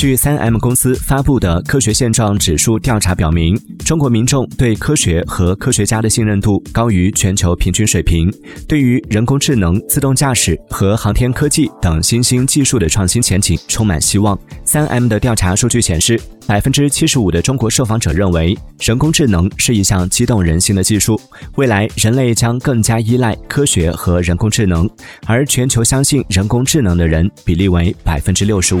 [0.00, 8.32] 据三 M 公司发布的科学现状指数调查表明，中国民众对科学和科学家的信任度高于全球平均水平，
[8.66, 14.38] 对于人工智能、自动驾驶和航天科技等新兴技术的创新前景充满希望。
[14.64, 21.20] 三 M 的调查数据显示，百分之七十五的中国受访者认为人工智能是一项激动人心的技术，
[21.56, 24.88] 未来人类将更加依赖科学和人工智能，
[25.26, 28.80] 而全球相信人工智能的人比例为百分之六十五。